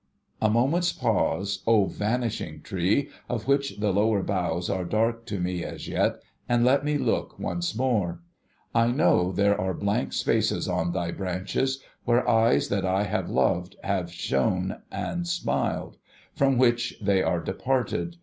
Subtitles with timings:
[0.01, 4.67] i6 A CHRISTMAS TREE A moment's pause, O vanishing tree, of which the lower boughs
[4.67, 6.17] are dark to me as yet,
[6.49, 8.19] and let me look once more!
[8.73, 13.75] I know there are blank spaces on thy branches, where eyes that I have loved
[13.83, 15.97] have shone and smiled;
[16.33, 18.17] from wliich they are departed.